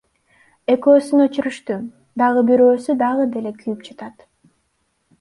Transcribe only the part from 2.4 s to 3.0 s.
бирөөсү